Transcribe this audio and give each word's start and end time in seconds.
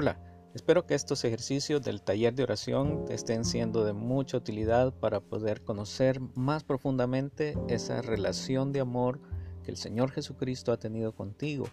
Hola, 0.00 0.16
espero 0.54 0.86
que 0.86 0.94
estos 0.94 1.24
ejercicios 1.24 1.82
del 1.82 2.02
taller 2.02 2.32
de 2.32 2.44
oración 2.44 3.04
te 3.04 3.14
estén 3.14 3.44
siendo 3.44 3.84
de 3.84 3.94
mucha 3.94 4.36
utilidad 4.36 4.94
para 4.94 5.18
poder 5.18 5.64
conocer 5.64 6.20
más 6.36 6.62
profundamente 6.62 7.58
esa 7.66 8.00
relación 8.00 8.70
de 8.70 8.78
amor 8.78 9.20
que 9.64 9.72
el 9.72 9.76
Señor 9.76 10.12
Jesucristo 10.12 10.70
ha 10.70 10.78
tenido 10.78 11.16
contigo, 11.16 11.66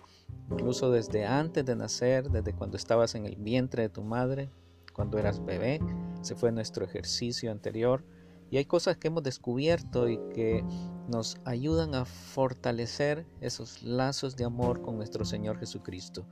incluso 0.50 0.90
desde 0.90 1.24
antes 1.24 1.66
de 1.66 1.76
nacer, 1.76 2.32
desde 2.32 2.54
cuando 2.54 2.78
estabas 2.78 3.14
en 3.14 3.28
el 3.28 3.36
vientre 3.36 3.84
de 3.84 3.90
tu 3.90 4.02
madre, 4.02 4.50
cuando 4.92 5.20
eras 5.20 5.46
bebé, 5.46 5.80
se 6.24 6.34
fue 6.34 6.52
nuestro 6.52 6.84
ejercicio 6.84 7.52
anterior. 7.52 8.04
Y 8.50 8.58
hay 8.58 8.66
cosas 8.66 8.98
que 8.98 9.10
hemos 9.10 9.22
descubierto 9.22 10.10
y 10.10 10.18
que 10.34 10.64
nos 11.08 11.38
ayudan 11.46 11.94
a 11.94 12.06
fortalecer 12.06 13.28
esos 13.40 13.84
lazos 13.84 14.36
de 14.36 14.46
amor 14.46 14.82
con 14.82 14.98
nuestro 14.98 15.26
Señor 15.26 15.60
Jesucristo. 15.60 16.26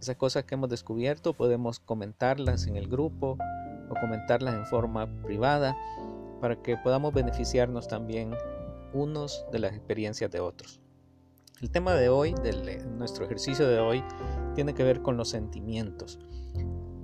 Esas 0.00 0.16
cosas 0.16 0.44
que 0.44 0.54
hemos 0.54 0.68
descubierto 0.68 1.32
podemos 1.32 1.80
comentarlas 1.80 2.66
en 2.66 2.76
el 2.76 2.88
grupo 2.88 3.38
o 3.88 3.94
comentarlas 4.00 4.54
en 4.54 4.66
forma 4.66 5.06
privada 5.22 5.76
para 6.40 6.60
que 6.62 6.76
podamos 6.76 7.14
beneficiarnos 7.14 7.88
también 7.88 8.34
unos 8.92 9.44
de 9.52 9.58
las 9.58 9.72
experiencias 9.72 10.30
de 10.30 10.40
otros. 10.40 10.80
El 11.60 11.70
tema 11.70 11.94
de 11.94 12.10
hoy, 12.10 12.34
de 12.34 12.84
nuestro 12.84 13.24
ejercicio 13.24 13.66
de 13.66 13.78
hoy, 13.78 14.04
tiene 14.54 14.74
que 14.74 14.84
ver 14.84 15.00
con 15.00 15.16
los 15.16 15.30
sentimientos. 15.30 16.18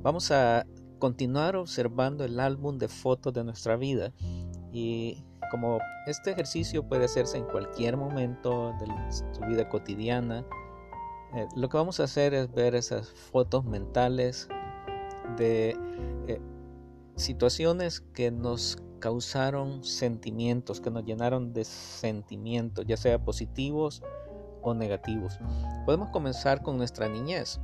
Vamos 0.03 0.31
a 0.31 0.67
continuar 0.99 1.57
observando 1.57 2.25
el 2.25 2.39
álbum 2.39 2.79
de 2.79 2.89
fotos 2.89 3.33
de 3.33 3.45
nuestra 3.45 3.77
vida 3.77 4.13
y 4.71 5.25
como 5.51 5.79
este 6.07 6.33
ejercicio 6.33 6.83
puede 6.87 7.07
hacerse 7.07 7.39
en 7.39 7.45
cualquier 7.45 7.97
momento 7.97 8.75
de 8.79 8.87
tu 9.33 9.45
vida 9.47 9.69
cotidiana, 9.69 10.45
eh, 11.35 11.49
lo 11.57 11.69
que 11.69 11.77
vamos 11.77 12.01
a 12.01 12.05
hacer 12.05 12.35
es 12.35 12.53
ver 12.53 12.75
esas 12.75 13.09
fotos 13.09 13.65
mentales 13.65 14.49
de 15.37 15.77
eh, 16.29 16.41
situaciones 17.17 18.01
que 18.01 18.31
nos 18.31 18.77
causaron 19.01 19.83
sentimientos, 19.83 20.81
que 20.81 20.91
nos 20.91 21.05
llenaron 21.05 21.53
de 21.53 21.65
sentimientos, 21.65 22.87
ya 22.87 22.97
sea 22.97 23.19
positivos 23.25 24.03
o 24.63 24.75
negativos. 24.75 25.39
Podemos 25.87 26.11
comenzar 26.11 26.63
con 26.63 26.77
nuestra 26.77 27.09
niñez. 27.09 27.61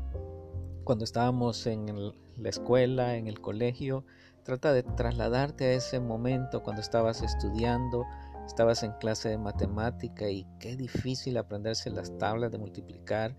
Cuando 0.84 1.04
estábamos 1.04 1.66
en 1.66 2.12
la 2.36 2.48
escuela, 2.48 3.16
en 3.16 3.28
el 3.28 3.40
colegio, 3.40 4.04
trata 4.42 4.72
de 4.72 4.82
trasladarte 4.82 5.66
a 5.66 5.72
ese 5.74 6.00
momento 6.00 6.62
cuando 6.62 6.80
estabas 6.80 7.22
estudiando, 7.22 8.04
estabas 8.46 8.82
en 8.82 8.92
clase 8.92 9.28
de 9.28 9.38
matemática 9.38 10.30
y 10.30 10.46
qué 10.58 10.74
difícil 10.74 11.36
aprenderse 11.36 11.90
las 11.90 12.16
tablas 12.16 12.50
de 12.50 12.58
multiplicar 12.58 13.36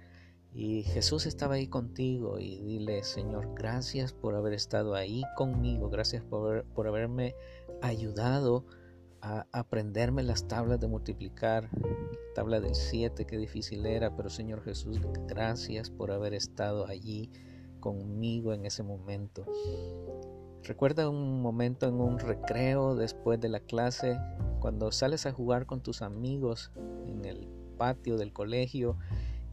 y 0.54 0.84
Jesús 0.84 1.26
estaba 1.26 1.56
ahí 1.56 1.68
contigo 1.68 2.40
y 2.40 2.62
dile, 2.62 3.04
Señor, 3.04 3.54
gracias 3.56 4.14
por 4.14 4.36
haber 4.36 4.54
estado 4.54 4.96
ahí 4.96 5.24
conmigo, 5.38 5.90
gracias 5.90 6.24
por, 6.24 6.66
por 6.66 6.88
haberme 6.88 7.36
ayudado 7.82 8.66
a 9.22 9.46
aprenderme 9.52 10.24
las 10.24 10.48
tablas 10.48 10.80
de 10.80 10.88
multiplicar, 10.88 11.70
tabla 12.34 12.60
del 12.60 12.74
7, 12.74 13.26
qué 13.26 13.38
difícil 13.38 13.86
era, 13.86 14.16
pero 14.16 14.30
Señor 14.30 14.64
Jesús, 14.64 15.00
gracias 15.28 15.90
por 15.90 16.12
haber 16.12 16.34
estado 16.34 16.88
allí 16.88 17.30
conmigo 17.80 18.54
en 18.54 18.66
ese 18.66 18.82
momento. 18.84 19.46
Recuerda 20.64 21.10
un 21.10 21.42
momento 21.42 21.88
en 21.88 21.96
un 21.96 22.20
recreo 22.20 22.96
después 22.96 23.40
de 23.40 23.50
la 23.50 23.60
clase, 23.60 24.20
cuando 24.60 24.92
sales 24.92 25.26
a 25.26 25.32
jugar 25.32 25.66
con 25.66 25.82
tus 25.82 26.02
amigos 26.02 26.72
en 27.08 27.26
el 27.26 27.48
patio 27.78 28.18
del 28.18 28.34
colegio 28.34 28.98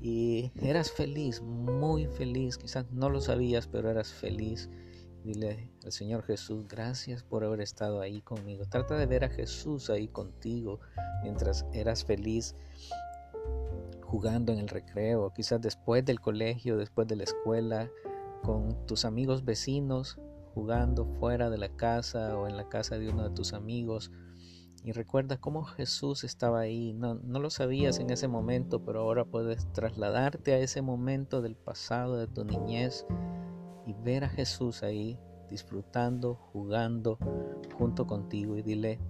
y 0.01 0.53
eras 0.61 0.91
feliz, 0.91 1.41
muy 1.43 2.07
feliz, 2.07 2.59
quizás 2.59 2.91
no 2.93 3.11
lo 3.11 3.21
sabías, 3.21 3.67
pero 3.67 3.91
eras 3.91 4.13
feliz. 4.13 4.69
Dile 5.25 5.73
al 5.85 5.91
Señor 5.91 6.23
Jesús, 6.23 6.69
gracias 6.69 7.25
por 7.25 7.43
haber 7.43 7.61
estado 7.61 8.01
ahí 8.01 8.21
conmigo. 8.21 8.65
Trata 8.69 8.97
de 8.97 9.07
ver 9.07 9.25
a 9.25 9.29
Jesús 9.29 9.91
ahí 9.91 10.07
contigo 10.07 10.79
mientras 11.23 11.67
eras 11.73 12.05
feliz 12.05 12.55
jugando 14.03 14.53
en 14.53 14.61
el 14.61 14.69
recreo, 14.69 15.33
quizás 15.35 15.61
después 15.61 16.05
del 16.05 16.21
colegio, 16.21 16.77
después 16.77 17.09
de 17.09 17.17
la 17.17 17.25
escuela, 17.25 17.91
con 18.43 18.87
tus 18.87 19.05
amigos 19.05 19.45
vecinos, 19.45 20.19
jugando 20.55 21.05
fuera 21.19 21.51
de 21.51 21.59
la 21.59 21.69
casa 21.69 22.37
o 22.39 22.47
en 22.47 22.57
la 22.57 22.69
casa 22.69 22.97
de 22.99 23.09
uno 23.09 23.29
de 23.29 23.35
tus 23.35 23.53
amigos 23.53 24.13
y 24.87 24.93
recuerda 24.93 25.37
cómo 25.37 25.65
Jesús 25.65 26.23
estaba 26.23 26.61
ahí. 26.61 26.93
No, 26.93 27.15
no 27.15 27.41
lo 27.41 27.51
sabías 27.51 27.99
en 27.99 28.11
ese 28.11 28.29
momento, 28.29 28.85
pero 28.85 29.01
ahora 29.01 29.25
puedes 29.25 29.67
trasladarte 29.73 30.55
a 30.55 30.61
ese 30.61 30.81
momento 30.81 31.43
del 31.43 31.57
pasado, 31.57 32.17
de 32.17 32.29
tu 32.29 32.45
niñez, 32.45 33.05
y 33.85 33.95
ver 33.95 34.23
a 34.23 34.29
Jesús 34.29 34.85
ahí 34.85 35.19
disfrutando, 35.51 36.37
jugando 36.53 37.19
junto 37.77 38.07
contigo 38.07 38.57
y 38.57 38.63
dile, 38.63 39.01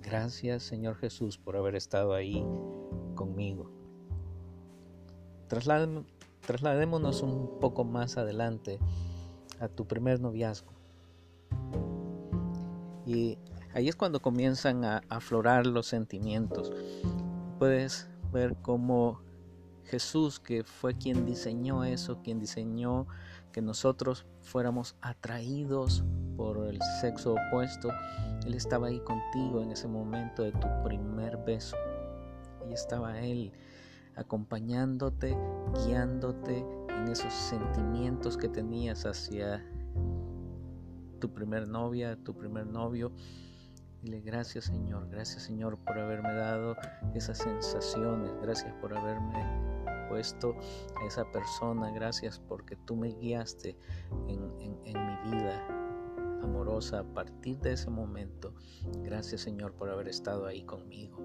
gracias 0.00 0.62
Señor 0.62 0.96
Jesús 0.96 1.36
por 1.36 1.56
haber 1.56 1.76
estado 1.76 2.14
ahí 2.14 2.42
conmigo. 3.14 3.70
trasladémonos 6.46 7.20
un 7.20 7.60
poco 7.60 7.84
más 7.84 8.16
adelante 8.16 8.78
a 9.60 9.68
tu 9.68 9.86
primer 9.86 10.20
noviazgo. 10.20 10.72
Y 13.04 13.38
Ahí 13.74 13.88
es 13.88 13.96
cuando 13.96 14.20
comienzan 14.20 14.84
a 14.84 15.02
aflorar 15.08 15.66
los 15.66 15.86
sentimientos. 15.86 16.72
Puedes 17.58 18.08
ver 18.32 18.56
cómo 18.62 19.20
Jesús, 19.84 20.40
que 20.40 20.64
fue 20.64 20.96
quien 20.96 21.26
diseñó 21.26 21.84
eso, 21.84 22.20
quien 22.22 22.38
diseñó 22.38 23.06
que 23.52 23.62
nosotros 23.62 24.26
fuéramos 24.40 24.96
atraídos 25.00 26.04
por 26.36 26.66
el 26.66 26.78
sexo 27.00 27.34
opuesto, 27.34 27.90
Él 28.46 28.54
estaba 28.54 28.88
ahí 28.88 29.00
contigo 29.00 29.62
en 29.62 29.72
ese 29.72 29.88
momento 29.88 30.42
de 30.42 30.52
tu 30.52 30.68
primer 30.84 31.36
beso. 31.38 31.76
Y 32.68 32.72
estaba 32.72 33.20
Él 33.20 33.52
acompañándote, 34.14 35.36
guiándote 35.84 36.64
en 36.88 37.08
esos 37.08 37.32
sentimientos 37.32 38.36
que 38.36 38.48
tenías 38.48 39.04
hacia 39.06 39.64
tu 41.18 41.32
primer 41.32 41.68
novia, 41.68 42.16
tu 42.22 42.34
primer 42.34 42.66
novio 42.66 43.12
Dile 44.02 44.20
gracias 44.20 44.66
Señor, 44.66 45.08
gracias 45.08 45.42
Señor 45.42 45.78
por 45.78 45.98
haberme 45.98 46.32
dado 46.32 46.76
esas 47.14 47.38
sensaciones, 47.38 48.30
gracias 48.40 48.72
por 48.80 48.96
haberme 48.96 50.08
puesto 50.08 50.54
a 51.02 51.06
esa 51.06 51.30
persona, 51.32 51.90
gracias 51.90 52.38
porque 52.38 52.76
tú 52.76 52.96
me 52.96 53.08
guiaste 53.08 53.76
en, 54.28 54.80
en 54.84 55.06
mi 55.06 55.30
vida 55.30 55.66
amorosa 56.42 57.00
a 57.00 57.04
partir 57.04 57.58
de 57.58 57.72
ese 57.72 57.90
momento. 57.90 58.54
Gracias 59.02 59.42
Señor 59.42 59.74
por 59.74 59.90
haber 59.90 60.08
estado 60.08 60.46
ahí 60.46 60.62
conmigo. 60.64 61.18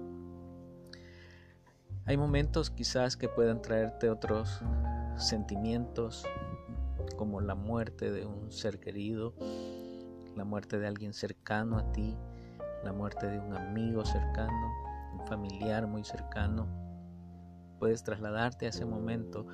Hay 2.06 2.16
momentos 2.16 2.70
quizás 2.70 3.16
que 3.16 3.28
puedan 3.28 3.62
traerte 3.62 4.10
otros 4.10 4.60
sentimientos 5.16 6.26
como 7.16 7.40
la 7.40 7.54
muerte 7.54 8.10
de 8.10 8.26
un 8.26 8.52
ser 8.52 8.78
querido, 8.78 9.34
la 10.36 10.44
muerte 10.44 10.78
de 10.78 10.86
alguien 10.86 11.14
cercano 11.14 11.78
a 11.78 11.92
ti, 11.92 12.16
la 12.84 12.92
muerte 12.92 13.26
de 13.26 13.38
un 13.38 13.54
amigo 13.54 14.04
cercano, 14.04 14.72
un 15.14 15.26
familiar 15.26 15.86
muy 15.86 16.04
cercano. 16.04 16.68
Puedes 17.78 18.04
trasladarte 18.04 18.66
a 18.66 18.68
ese 18.68 18.84
momento, 18.84 19.46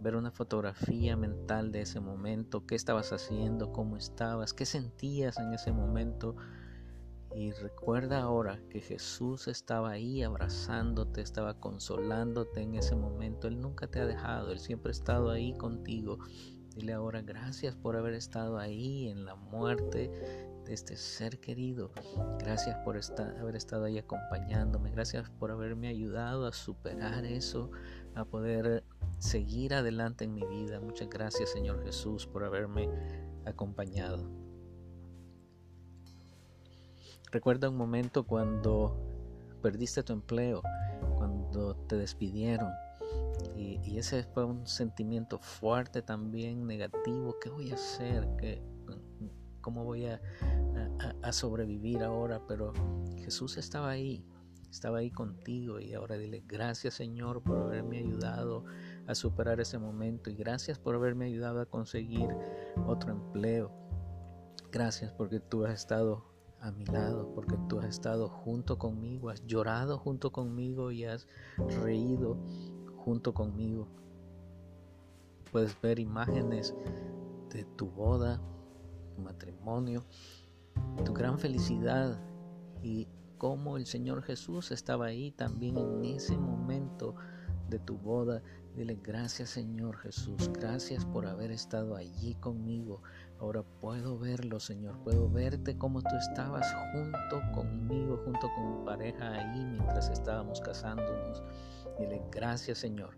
ver 0.00 0.16
una 0.16 0.30
fotografía 0.30 1.16
mental 1.16 1.72
de 1.72 1.82
ese 1.82 2.00
momento, 2.00 2.66
qué 2.66 2.74
estabas 2.74 3.12
haciendo, 3.12 3.72
cómo 3.72 3.96
estabas, 3.96 4.52
qué 4.52 4.66
sentías 4.66 5.38
en 5.38 5.54
ese 5.54 5.72
momento. 5.72 6.36
Y 7.34 7.50
recuerda 7.52 8.20
ahora 8.20 8.60
que 8.70 8.80
Jesús 8.80 9.48
estaba 9.48 9.90
ahí 9.90 10.22
abrazándote, 10.22 11.20
estaba 11.20 11.58
consolándote 11.58 12.60
en 12.62 12.74
ese 12.74 12.94
momento. 12.94 13.48
Él 13.48 13.60
nunca 13.60 13.88
te 13.88 14.00
ha 14.00 14.06
dejado, 14.06 14.52
Él 14.52 14.60
siempre 14.60 14.90
ha 14.90 14.92
estado 14.92 15.30
ahí 15.30 15.56
contigo. 15.56 16.18
Dile 16.76 16.92
ahora 16.92 17.22
gracias 17.22 17.74
por 17.76 17.96
haber 17.96 18.14
estado 18.14 18.58
ahí 18.58 19.08
en 19.08 19.24
la 19.24 19.36
muerte 19.36 20.10
de 20.64 20.74
este 20.74 20.96
ser 20.96 21.38
querido. 21.38 21.90
Gracias 22.38 22.76
por 22.84 22.96
estar, 22.96 23.36
haber 23.38 23.56
estado 23.56 23.84
ahí 23.84 23.98
acompañándome. 23.98 24.90
Gracias 24.90 25.28
por 25.30 25.50
haberme 25.50 25.88
ayudado 25.88 26.46
a 26.46 26.52
superar 26.52 27.24
eso, 27.24 27.70
a 28.14 28.24
poder 28.24 28.84
seguir 29.18 29.74
adelante 29.74 30.24
en 30.24 30.34
mi 30.34 30.44
vida. 30.46 30.80
Muchas 30.80 31.08
gracias 31.08 31.50
Señor 31.50 31.84
Jesús 31.84 32.26
por 32.26 32.44
haberme 32.44 32.88
acompañado. 33.44 34.28
Recuerda 37.30 37.68
un 37.68 37.76
momento 37.76 38.24
cuando 38.24 38.96
perdiste 39.60 40.02
tu 40.02 40.12
empleo, 40.12 40.62
cuando 41.16 41.74
te 41.88 41.96
despidieron. 41.96 42.70
Y, 43.56 43.98
ese 43.98 44.24
fue 44.24 44.44
un 44.44 44.66
sentimiento 44.66 45.38
fuerte 45.38 46.02
también, 46.02 46.66
negativo. 46.66 47.36
¿Qué 47.40 47.48
voy 47.48 47.70
a 47.70 47.74
hacer? 47.74 48.28
¿Qué, 48.38 48.62
cómo 49.64 49.82
voy 49.82 50.04
a, 50.04 50.20
sobrevivir 51.32 52.02
ahora, 52.02 52.46
pero 52.46 52.74
Jesús 53.16 53.56
estaba 53.56 53.88
ahí, 53.88 54.22
estaba 54.70 54.98
ahí 54.98 55.10
contigo 55.10 55.80
y 55.80 55.94
ahora 55.94 56.18
dile 56.18 56.44
gracias 56.46 56.94
Señor 56.94 57.42
por 57.42 57.56
haberme 57.56 57.98
ayudado 57.98 58.66
a 59.06 59.14
superar 59.14 59.60
ese 59.60 59.78
momento 59.78 60.28
y 60.28 60.36
gracias 60.36 60.78
por 60.78 60.94
haberme 60.94 61.24
ayudado 61.24 61.62
a 61.62 61.66
conseguir 61.66 62.28
otro 62.86 63.12
empleo. 63.12 63.72
Gracias 64.70 65.12
porque 65.12 65.40
tú 65.40 65.64
has 65.64 65.72
estado 65.72 66.26
a 66.60 66.70
mi 66.70 66.84
lado, 66.84 67.32
porque 67.34 67.56
tú 67.66 67.78
has 67.78 67.86
estado 67.86 68.28
junto 68.28 68.78
conmigo, 68.78 69.30
has 69.30 69.46
llorado 69.46 69.98
junto 69.98 70.30
conmigo 70.30 70.90
y 70.90 71.04
has 71.04 71.26
reído 71.82 72.36
junto 72.96 73.32
conmigo. 73.32 73.88
Puedes 75.50 75.80
ver 75.80 75.98
imágenes 75.98 76.74
de 77.50 77.64
tu 77.76 77.88
boda, 77.88 78.42
tu 79.14 79.22
matrimonio, 79.22 80.04
tu 81.04 81.12
gran 81.12 81.38
felicidad 81.38 82.20
y 82.82 83.08
cómo 83.38 83.76
el 83.76 83.86
Señor 83.86 84.22
Jesús 84.22 84.70
estaba 84.70 85.06
ahí 85.06 85.30
también 85.32 85.76
en 85.76 86.04
ese 86.04 86.36
momento 86.36 87.14
de 87.68 87.78
tu 87.78 87.96
boda. 87.96 88.42
Dile 88.74 88.98
gracias 89.02 89.50
Señor 89.50 89.96
Jesús, 89.98 90.50
gracias 90.52 91.04
por 91.04 91.26
haber 91.26 91.50
estado 91.50 91.94
allí 91.94 92.34
conmigo. 92.36 93.02
Ahora 93.38 93.62
puedo 93.80 94.18
verlo 94.18 94.58
Señor, 94.58 94.98
puedo 95.04 95.28
verte 95.30 95.76
como 95.76 96.02
tú 96.02 96.16
estabas 96.16 96.66
junto 96.92 97.40
conmigo, 97.52 98.20
junto 98.24 98.50
con 98.54 98.78
mi 98.78 98.84
pareja 98.84 99.32
ahí 99.32 99.64
mientras 99.64 100.08
estábamos 100.10 100.60
casándonos. 100.60 101.42
Dile 101.98 102.22
gracias 102.32 102.78
Señor, 102.78 103.16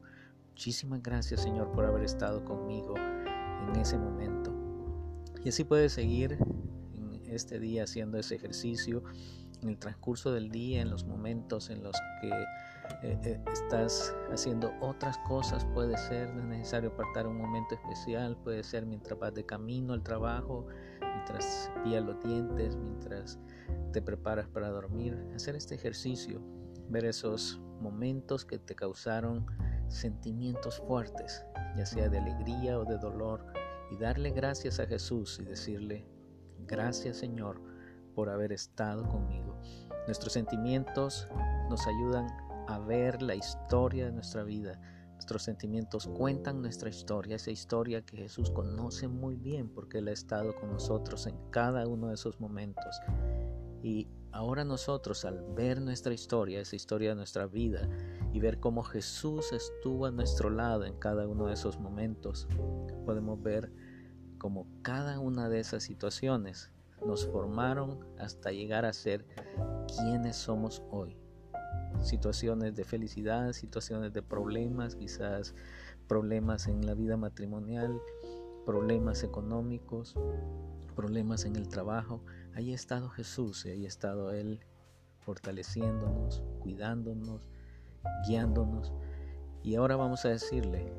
muchísimas 0.50 1.02
gracias 1.02 1.40
Señor 1.40 1.72
por 1.72 1.87
haber 1.87 2.04
estado 2.04 2.44
conmigo 2.44 2.94
en 2.96 3.76
ese 3.81 3.96
momento. 3.96 4.56
Y 5.46 5.50
así 5.50 5.62
puedes 5.62 5.93
seguir 5.93 6.37
en 6.96 7.22
este 7.28 7.60
día 7.60 7.84
haciendo 7.84 8.19
ese 8.19 8.34
ejercicio 8.34 9.04
en 9.62 9.69
el 9.69 9.78
transcurso 9.78 10.32
del 10.32 10.50
día, 10.50 10.82
en 10.82 10.90
los 10.90 11.04
momentos 11.04 11.70
en 11.70 11.84
los 11.84 11.94
que 12.20 12.31
eh, 13.08 13.16
eh, 13.22 13.40
estás 13.52 14.12
haciendo 14.32 14.72
otras 14.81 15.16
cosas, 15.19 15.64
puede 15.66 15.96
ser, 15.98 16.34
necesario 16.34 16.90
apartar 16.90 17.28
un 17.28 17.37
momento 17.37 17.76
especial, 17.76 18.37
puede 18.43 18.64
ser 18.64 18.87
mientras 18.87 19.20
vas 19.20 19.34
de 19.34 19.46
camino 19.46 19.93
al 19.93 20.02
trabajo, 20.02 20.66
mientras 21.00 21.70
pillas 21.84 22.04
los 22.04 22.20
dientes, 22.25 22.75
mientras 22.75 23.38
te 23.93 24.02
preparas 24.02 24.48
para 24.48 24.70
dormir, 24.70 25.16
hacer 25.32 25.54
este 25.54 25.76
ejercicio, 25.76 26.43
ver 26.88 27.04
esos 27.04 27.60
momentos 27.81 28.44
que 28.44 28.58
te 28.58 28.75
causaron 28.75 29.46
sentimientos 29.87 30.82
fuertes, 30.88 31.44
ya 31.76 31.87
sea 31.87 32.08
de 32.08 32.19
alegría 32.19 32.81
o 32.81 32.84
de 32.84 32.98
dolor, 32.98 33.46
y 33.91 33.97
darle 33.97 34.31
gracias 34.31 34.81
a 34.81 34.87
Jesús 34.87 35.38
y 35.41 35.44
decirle, 35.44 36.06
gracias 36.67 37.19
Señor 37.19 37.61
por 38.15 38.31
haber 38.31 38.53
estado 38.53 39.06
conmigo. 39.09 39.61
Nuestros 40.06 40.33
sentimientos 40.33 41.29
nos 41.69 41.87
ayudan 41.87 42.27
a 42.69 42.79
ver 42.79 43.23
la 43.23 43.35
historia 43.35 44.06
de 44.06 44.12
nuestra 44.12 44.43
vida. 44.43 44.81
Nuestros 45.12 45.43
sentimientos 45.43 46.06
cuentan 46.06 46.61
nuestra 46.62 46.88
historia, 46.88 47.37
esa 47.37 47.50
historia 47.50 48.03
que 48.03 48.17
Jesús 48.17 48.50
conoce 48.50 49.09
muy 49.09 49.37
bien 49.37 49.69
porque 49.69 49.99
Él 49.99 50.09
ha 50.09 50.12
estado 50.12 50.55
con 50.55 50.71
nosotros 50.71 51.27
en 51.27 51.37
cada 51.50 51.87
uno 51.87 52.09
de 52.09 52.15
esos 52.15 52.41
momentos. 52.41 53.00
Y 53.82 54.09
ahora 54.32 54.65
nosotros 54.65 55.25
al 55.25 55.43
ver 55.55 55.81
nuestra 55.81 56.12
historia, 56.12 56.61
esa 56.61 56.77
historia 56.77 57.11
de 57.11 57.17
nuestra 57.17 57.47
vida, 57.47 57.89
y 58.32 58.40
ver 58.40 58.61
cómo 58.61 58.82
Jesús 58.82 59.52
estuvo 59.52 60.06
a 60.06 60.11
nuestro 60.11 60.50
lado 60.50 60.84
en 60.84 60.94
cada 60.99 61.26
uno 61.26 61.46
de 61.46 61.55
esos 61.55 61.78
momentos, 61.78 62.49
podemos 63.05 63.43
ver 63.43 63.73
cómo 64.38 64.67
cada 64.82 65.19
una 65.19 65.49
de 65.49 65.61
esas 65.61 65.82
situaciones 65.82 66.70
nos 67.05 67.26
formaron 67.26 68.00
hasta 68.19 68.52
llegar 68.52 68.84
a 68.84 68.93
ser 68.93 69.26
quienes 69.96 70.37
somos 70.37 70.82
hoy. 70.90 71.17
Situaciones 72.02 72.75
de 72.75 72.84
felicidad, 72.84 73.52
situaciones 73.52 74.12
de 74.12 74.23
problemas, 74.23 74.96
quizás 74.96 75.55
problemas 76.06 76.69
en 76.69 76.84
la 76.87 76.94
vida 76.94 77.17
matrimonial, 77.17 78.00
problemas 78.64 79.22
económicos, 79.22 80.14
problemas 80.94 81.44
en 81.44 81.56
el 81.56 81.69
trabajo. 81.69 82.22
Ahí 82.55 82.72
ha 82.72 82.75
estado 82.75 83.08
Jesús 83.08 83.64
ahí 83.67 83.84
ha 83.84 83.88
estado 83.88 84.32
Él 84.32 84.61
fortaleciéndonos, 85.20 86.43
cuidándonos, 86.61 87.49
guiándonos. 88.26 88.93
Y 89.62 89.75
ahora 89.75 89.97
vamos 89.97 90.25
a 90.25 90.29
decirle, 90.29 90.93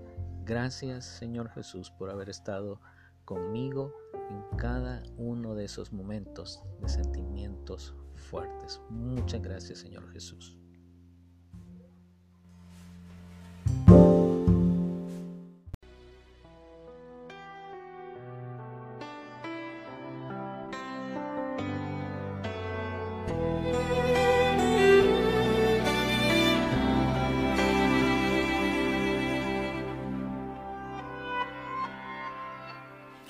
gracias 0.44 1.06
Señor 1.06 1.50
Jesús 1.50 1.92
por 1.92 2.10
haber 2.10 2.30
estado 2.30 2.82
conmigo 3.26 3.94
en 4.30 4.58
cada 4.58 5.04
uno 5.18 5.56
de 5.56 5.66
esos 5.66 5.94
momentos 5.94 6.64
de 6.82 6.90
sentimientos 6.90 7.96
fuertes. 8.16 8.82
Muchas 8.90 9.42
gracias 9.42 9.80
Señor 9.80 10.10
Jesús. 10.12 10.57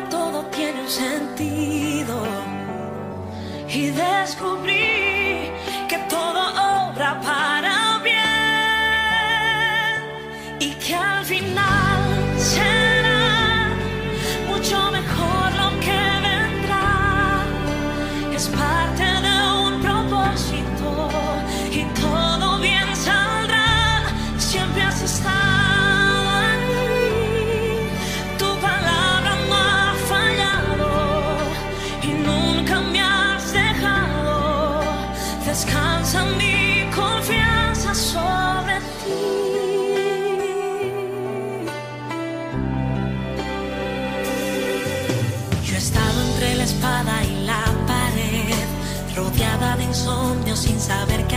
todo 0.00 0.44
tiene 0.46 0.80
un 0.80 0.88
sentido. 0.88 2.22
Y 3.68 3.90
descubrí 3.90 5.01